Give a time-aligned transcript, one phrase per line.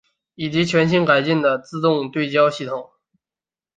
[0.33, 2.89] 以及全新改进的自动对焦系统。